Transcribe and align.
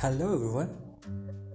Hello 0.00 0.32
everyone, 0.32 0.70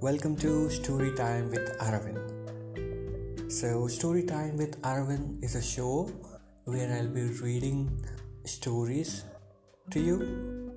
welcome 0.02 0.36
to 0.36 0.70
Story 0.70 1.16
Time 1.16 1.50
with 1.50 1.78
Aravind. 1.80 3.50
So, 3.50 3.88
Story 3.88 4.24
Time 4.24 4.58
with 4.58 4.82
Aravind 4.82 5.42
is 5.42 5.56
a 5.56 5.62
show 5.62 6.12
where 6.66 6.92
I'll 6.92 7.08
be 7.08 7.24
reading 7.42 8.04
stories 8.44 9.24
to 9.92 10.02
you. 10.02 10.74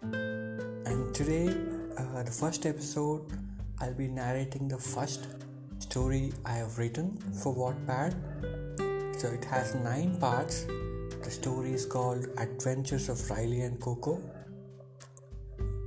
And 0.00 1.14
today, 1.14 1.54
uh, 1.98 2.22
the 2.22 2.30
first 2.30 2.64
episode, 2.64 3.30
I'll 3.78 3.92
be 3.92 4.08
narrating 4.08 4.66
the 4.66 4.78
first 4.78 5.26
story 5.80 6.32
I 6.46 6.54
have 6.54 6.78
written 6.78 7.18
for 7.42 7.54
Wattpad. 7.54 8.16
So, 9.20 9.28
it 9.28 9.44
has 9.44 9.74
nine 9.74 10.16
parts. 10.18 10.64
The 11.22 11.30
story 11.30 11.74
is 11.74 11.84
called 11.84 12.26
Adventures 12.38 13.10
of 13.10 13.28
Riley 13.28 13.60
and 13.60 13.78
Coco 13.78 14.18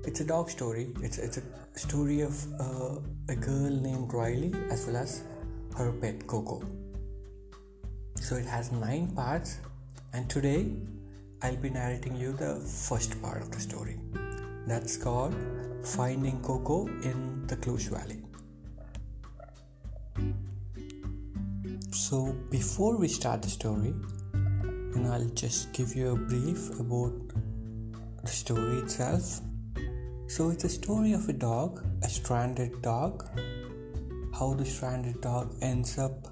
it's 0.06 0.22
a 0.22 0.26
dog 0.26 0.50
story. 0.50 0.88
It's 1.02 1.18
it's 1.18 1.38
a 1.38 1.44
story 1.80 2.22
of 2.22 2.36
uh, 2.60 3.00
a 3.30 3.36
girl 3.36 3.70
named 3.70 4.14
Riley 4.14 4.54
as 4.70 4.86
well 4.88 4.98
as 4.98 5.24
her 5.78 5.92
pet 5.92 6.26
Coco. 6.28 6.62
So 8.22 8.36
it 8.36 8.46
has 8.46 8.72
nine 8.72 9.08
parts, 9.16 9.58
and 10.14 10.30
today 10.30 10.72
I'll 11.42 11.56
be 11.56 11.70
narrating 11.70 12.16
you 12.16 12.34
the 12.34 12.56
first 12.60 13.22
part 13.22 13.42
of 13.42 13.52
the 13.52 13.60
story. 13.60 13.98
That's 14.68 14.98
called 14.98 15.36
Finding 15.84 16.42
Coco 16.42 16.88
in 16.88 17.46
the 17.48 17.56
Cluj 17.56 17.90
Valley. 17.90 18.22
So 21.92 22.36
before 22.50 22.98
we 22.98 23.08
start 23.08 23.42
the 23.42 23.50
story, 23.50 23.94
and 24.34 25.08
I'll 25.08 25.30
just 25.30 25.72
give 25.74 25.96
you 25.96 26.12
a 26.12 26.16
brief 26.16 26.80
about 26.80 27.14
the 28.24 28.28
story 28.28 28.80
itself 28.80 29.42
so 30.30 30.52
it's 30.52 30.64
a 30.64 30.70
story 30.70 31.14
of 31.14 31.28
a 31.28 31.34
dog, 31.34 31.84
a 32.04 32.08
stranded 32.08 32.84
dog, 32.84 33.28
how 34.38 34.54
the 34.54 34.64
stranded 34.64 35.20
dog 35.22 35.56
ends 35.64 35.98
up 35.98 36.28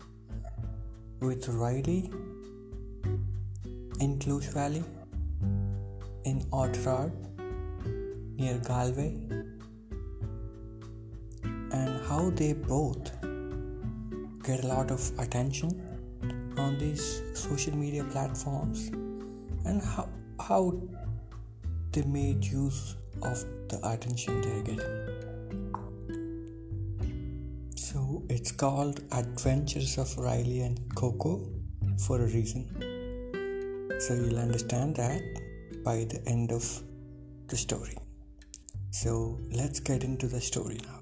with 1.20 1.48
Riley 1.50 2.12
in 4.00 4.20
Cluj 4.20 4.54
Valley, 4.54 4.84
in 6.26 6.45
Oughterard, 6.52 7.12
near 8.38 8.59
Galway, 8.59 9.16
and 11.72 12.06
how 12.08 12.30
they 12.36 12.54
both 12.54 13.11
get 14.44 14.64
a 14.64 14.67
lot 14.67 14.92
of 14.92 15.11
attention 15.17 15.72
on 16.59 16.78
these 16.78 17.23
social 17.34 17.76
media 17.76 18.04
platforms 18.04 18.89
and 19.66 19.82
how, 19.82 20.08
how 20.39 20.80
they 21.94 22.04
made 22.04 22.45
use 22.45 22.94
of 23.23 23.44
the 23.70 23.80
attention 23.84 24.42
they're 24.42 24.62
getting. 24.64 25.08
So 27.76 28.23
it's 28.30 28.52
called 28.52 29.02
Adventures 29.12 29.98
of 29.98 30.18
Riley 30.18 30.62
and 30.62 30.80
Coco 30.96 31.42
for 32.06 32.22
a 32.22 32.28
reason. 32.28 32.66
So 34.00 34.14
you'll 34.14 34.40
understand 34.40 34.95
that 34.98 35.22
by 35.84 36.06
the 36.06 36.22
end 36.28 36.52
of 36.52 36.64
the 37.48 37.58
story. 37.58 37.98
So 38.92 39.40
let's 39.52 39.80
get 39.80 40.04
into 40.04 40.28
the 40.28 40.42
story 40.42 40.80
now. 40.84 40.97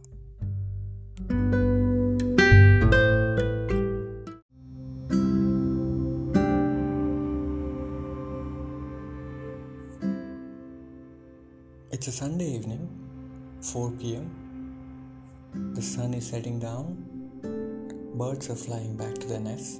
It's 11.95 12.09
a 12.09 12.11
Sunday 12.11 12.47
evening, 12.55 12.89
4 13.61 13.89
pm. 13.91 14.25
The 15.75 15.81
sun 15.81 16.13
is 16.13 16.27
setting 16.27 16.59
down. 16.59 16.97
Birds 18.15 18.49
are 18.49 18.55
flying 18.57 18.97
back 18.97 19.13
to 19.13 19.27
their 19.27 19.39
nests. 19.39 19.79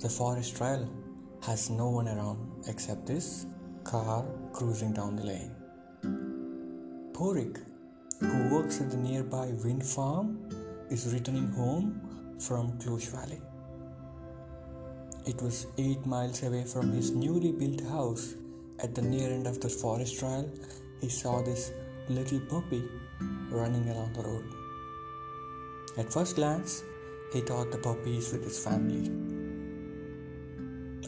The 0.00 0.08
forest 0.08 0.56
trail 0.56 0.88
has 1.44 1.70
no 1.70 1.88
one 1.90 2.08
around 2.08 2.64
except 2.66 3.06
this 3.06 3.46
car 3.84 4.24
cruising 4.52 4.92
down 4.92 5.14
the 5.14 5.22
lane. 5.22 5.54
Porik, 7.12 7.62
who 8.18 8.48
works 8.52 8.80
at 8.80 8.90
the 8.90 8.96
nearby 8.96 9.46
wind 9.62 9.86
farm, 9.86 10.36
is 10.90 11.14
returning 11.14 11.46
home 11.52 12.36
from 12.40 12.76
Cluj 12.80 13.06
Valley. 13.16 13.40
It 15.26 15.40
was 15.40 15.66
8 15.78 16.04
miles 16.06 16.42
away 16.42 16.64
from 16.64 16.90
his 16.90 17.12
newly 17.12 17.52
built 17.52 17.82
house 17.82 18.34
at 18.82 18.94
the 18.94 19.02
near 19.02 19.30
end 19.30 19.46
of 19.46 19.60
the 19.60 19.68
forest 19.68 20.18
trail, 20.18 20.50
he 21.00 21.08
saw 21.08 21.40
this 21.42 21.70
little 22.08 22.40
puppy 22.40 22.82
running 23.50 23.88
along 23.88 24.12
the 24.14 24.22
road. 24.22 24.44
At 25.96 26.12
first 26.12 26.36
glance, 26.36 26.82
he 27.32 27.40
thought 27.40 27.70
the 27.70 27.78
puppy 27.78 28.18
is 28.18 28.32
with 28.32 28.44
his 28.44 28.58
family. 28.62 29.06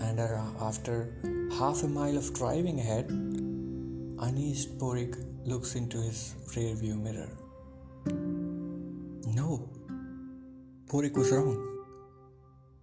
And 0.01 0.21
uh, 0.21 0.43
after 0.61 1.13
half 1.59 1.83
a 1.83 1.89
mile 1.89 2.17
of 2.17 2.33
driving 2.35 2.81
ahead, 2.81 3.11
uneased 4.21 4.79
Porik 4.79 5.17
looks 5.45 5.75
into 5.75 5.99
his 6.01 6.35
rear 6.57 6.75
view 6.75 6.97
mirror. 6.97 7.31
No, 9.27 9.69
Porik 10.87 11.15
was 11.17 11.33
wrong. 11.33 11.59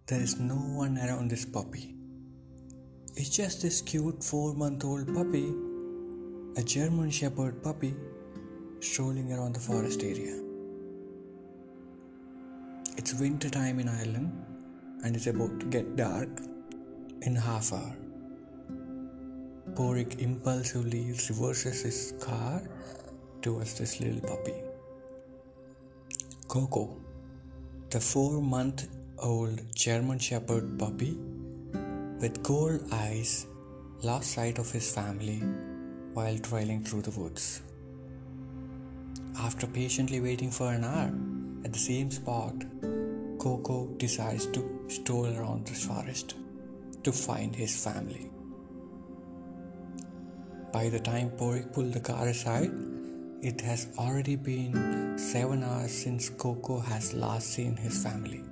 There 0.08 0.22
is 0.22 0.40
no 0.40 0.56
one 0.56 0.98
around 0.98 1.30
this 1.30 1.46
puppy. 1.46 2.01
It's 3.14 3.30
just 3.30 3.62
this 3.62 3.82
cute 3.82 4.24
four 4.24 4.54
month 4.54 4.86
old 4.86 5.14
puppy, 5.14 5.54
a 6.56 6.64
German 6.64 7.12
Shepherd 7.12 7.62
puppy, 7.62 7.94
strolling 8.80 9.34
around 9.34 9.54
the 9.54 9.60
forest 9.60 10.02
area. 10.02 10.40
It's 12.96 13.14
winter 13.14 13.50
time 13.50 13.80
in 13.80 13.90
Ireland 13.90 14.32
and 15.04 15.14
it's 15.14 15.28
about 15.28 15.60
to 15.60 15.66
get 15.66 15.98
dark 15.98 16.30
in 17.24 17.36
half 17.36 17.74
hour. 17.74 17.98
Porik 19.74 20.20
impulsively 20.22 21.14
reverses 21.28 21.82
his 21.82 22.14
car 22.22 22.62
towards 23.42 23.78
this 23.78 24.00
little 24.00 24.22
puppy. 24.22 24.56
Coco, 26.48 26.96
the 27.90 28.00
four 28.00 28.42
month 28.42 28.88
old 29.18 29.62
German 29.76 30.18
Shepherd 30.18 30.80
puppy, 30.80 31.18
with 32.22 32.44
gold 32.44 32.82
eyes, 32.92 33.48
lost 34.04 34.34
sight 34.34 34.60
of 34.60 34.72
his 34.72 34.94
family 34.94 35.40
while 36.14 36.38
trailing 36.38 36.84
through 36.84 37.02
the 37.02 37.20
woods. 37.20 37.64
After 39.40 39.66
patiently 39.66 40.20
waiting 40.20 40.52
for 40.52 40.72
an 40.72 40.84
hour 40.84 41.12
at 41.66 41.74
the 41.74 41.80
same 41.80 42.12
spot, 42.12 42.54
Coco 43.40 43.88
decides 43.98 44.46
to 44.48 44.86
stroll 44.88 45.36
around 45.36 45.66
the 45.66 45.74
forest 45.74 46.36
to 47.04 47.12
find 47.12 47.56
his 47.56 47.84
family. 47.84 48.30
By 50.72 50.90
the 50.90 51.00
time 51.00 51.32
Porik 51.32 51.74
pulled 51.74 51.94
the 51.94 52.00
car 52.00 52.28
aside, 52.28 52.72
it 53.42 53.60
has 53.62 53.88
already 53.98 54.36
been 54.36 55.18
seven 55.18 55.64
hours 55.64 55.92
since 55.92 56.30
Coco 56.30 56.80
has 56.80 57.16
last 57.16 57.48
seen 57.48 57.76
his 57.76 58.04
family. 58.04 58.44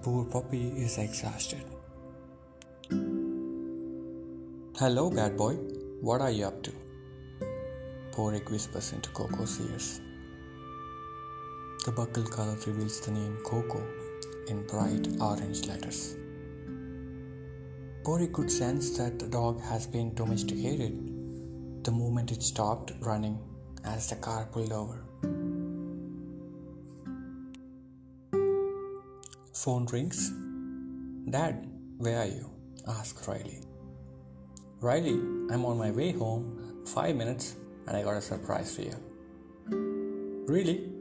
Poor 0.00 0.24
puppy 0.24 0.68
is 0.76 0.96
exhausted. 0.96 1.64
Hello, 4.78 5.10
bad 5.10 5.36
boy. 5.36 5.54
What 6.00 6.20
are 6.20 6.30
you 6.30 6.46
up 6.46 6.62
to? 6.62 6.72
Porik 8.12 8.48
whispers 8.48 8.92
into 8.92 9.10
Coco's 9.10 9.60
ears. 9.60 10.00
The 11.84 11.90
buckle 11.90 12.22
color 12.22 12.56
reveals 12.64 13.00
the 13.00 13.10
name 13.10 13.38
Coco 13.44 13.84
in 14.46 14.64
bright 14.68 15.08
orange 15.20 15.66
letters. 15.66 16.16
Porik 18.04 18.32
could 18.32 18.52
sense 18.52 18.96
that 18.98 19.18
the 19.18 19.26
dog 19.26 19.60
has 19.62 19.88
been 19.88 20.14
domesticated 20.14 20.94
the 21.82 21.90
moment 21.90 22.30
it 22.30 22.44
stopped 22.44 22.92
running 23.00 23.38
as 23.84 24.08
the 24.08 24.16
car 24.16 24.48
pulled 24.52 24.72
over. 24.72 25.07
Phone 29.58 29.86
rings. 29.86 30.30
Dad, 31.28 31.66
where 31.96 32.20
are 32.20 32.26
you? 32.26 32.48
asked 32.86 33.26
Riley. 33.26 33.58
Riley, 34.80 35.18
I'm 35.50 35.64
on 35.64 35.76
my 35.76 35.90
way 35.90 36.12
home. 36.12 36.84
Five 36.86 37.16
minutes, 37.16 37.56
and 37.88 37.96
I 37.96 38.04
got 38.04 38.14
a 38.14 38.20
surprise 38.20 38.76
for 38.76 38.82
you. 38.82 38.94
Really? 40.46 40.92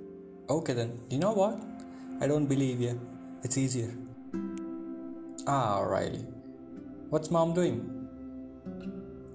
Okay 0.49 0.73
then. 0.73 0.99
You 1.11 1.19
know 1.19 1.33
what? 1.33 1.61
I 2.19 2.25
don't 2.25 2.47
believe 2.47 2.81
you. 2.81 2.99
It's 3.43 3.59
easier. 3.59 3.93
Ah, 5.45 5.81
Riley. 5.81 6.25
What's 7.11 7.29
mom 7.29 7.53
doing? 7.53 7.77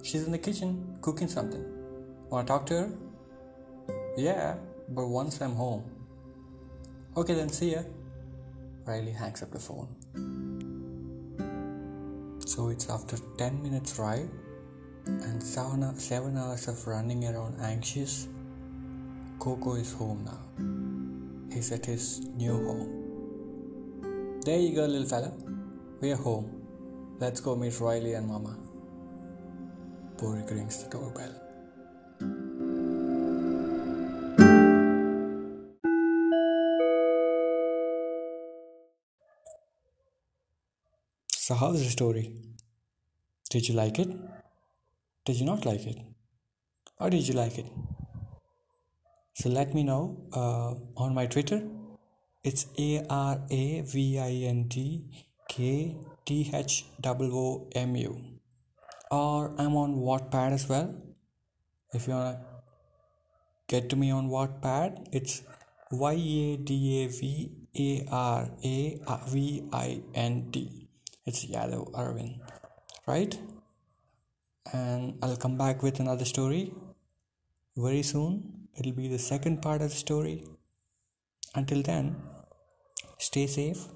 She's 0.03 0.25
in 0.25 0.33
the 0.33 0.37
kitchen 0.37 0.97
cooking 0.99 1.29
something. 1.29 1.63
Wanna 2.29 2.45
talk 2.45 2.65
to 2.65 2.73
her? 2.73 2.89
Yeah, 4.17 4.55
but 4.89 5.07
once 5.07 5.39
I'm 5.39 5.55
home. 5.55 5.89
Okay 7.15 7.35
then, 7.35 7.47
see 7.47 7.71
ya. 7.71 7.83
Riley 8.85 9.11
hangs 9.11 9.41
up 9.41 9.51
the 9.51 9.59
phone. 9.59 9.87
So 12.45 12.69
it's 12.69 12.89
after 12.89 13.17
10 13.37 13.63
minutes 13.63 13.97
ride 13.97 14.29
and 15.05 15.41
seven, 15.41 15.97
seven 15.99 16.37
hours 16.37 16.67
of 16.67 16.85
running 16.87 17.25
around 17.25 17.59
anxious, 17.61 18.27
Coco 19.39 19.75
is 19.75 19.93
home 19.93 20.23
now. 20.25 21.53
He's 21.53 21.71
at 21.71 21.85
his 21.85 22.19
new 22.35 22.53
home. 22.53 24.41
There 24.45 24.59
you 24.59 24.75
go, 24.75 24.85
little 24.85 25.07
fella. 25.07 25.31
We're 25.99 26.15
home. 26.15 26.61
Let's 27.19 27.39
go 27.39 27.55
meet 27.55 27.79
Riley 27.79 28.13
and 28.13 28.27
Mama. 28.27 28.57
Porik 30.17 30.49
rings 30.51 30.83
the 30.83 30.89
doorbell. 30.89 31.42
So, 41.43 41.55
how's 41.55 41.83
the 41.83 41.89
story? 41.89 42.37
Did 43.49 43.67
you 43.67 43.75
like 43.75 43.99
it? 43.99 44.07
Did 45.25 45.35
you 45.35 45.45
not 45.45 45.65
like 45.65 45.85
it? 45.85 45.97
Or 47.01 47.09
did 47.09 47.27
you 47.27 47.33
like 47.33 47.57
it? 47.57 47.65
So, 49.33 49.49
let 49.49 49.73
me 49.73 49.83
know 49.83 50.21
uh, 50.31 50.75
on 50.95 51.13
my 51.13 51.25
Twitter. 51.25 51.61
It's 52.45 52.67
A 52.79 53.05
R 53.09 53.41
A 53.51 53.81
V 53.81 54.19
I 54.19 54.29
N 54.51 54.69
T 54.69 55.03
K 55.49 55.97
T 56.25 56.49
H 56.53 56.85
O 57.01 57.67
M 57.75 57.97
U. 57.97 58.21
Or 59.11 59.53
I'm 59.57 59.75
on 59.75 59.97
Wattpad 59.97 60.53
as 60.53 60.69
well. 60.69 60.95
If 61.91 62.07
you 62.07 62.13
wanna 62.13 62.39
get 63.67 63.89
to 63.89 63.97
me 63.97 64.11
on 64.11 64.29
Wattpad, 64.29 65.09
it's 65.11 65.41
Y 65.91 66.13
A 66.13 66.55
D 66.55 67.03
A 67.03 67.07
V 67.09 67.51
A 67.77 68.07
R 68.09 68.49
A 68.63 69.01
V 69.27 69.63
I 69.73 70.01
N 70.15 70.49
T 70.53 70.82
it's 71.25 71.45
Yadav 71.45 71.91
Arvind, 71.91 72.39
right? 73.07 73.37
And 74.73 75.17
I'll 75.21 75.37
come 75.37 75.57
back 75.57 75.83
with 75.83 75.99
another 75.99 76.25
story 76.25 76.73
very 77.75 78.03
soon. 78.03 78.67
It'll 78.77 78.91
be 78.93 79.07
the 79.07 79.19
second 79.19 79.61
part 79.61 79.81
of 79.81 79.89
the 79.89 79.95
story. 79.95 80.45
Until 81.55 81.81
then, 81.83 82.15
stay 83.19 83.47
safe, 83.47 83.87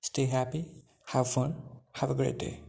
stay 0.00 0.26
happy, 0.26 0.66
have 1.06 1.28
fun, 1.28 1.56
have 1.94 2.10
a 2.10 2.14
great 2.14 2.38
day. 2.38 2.67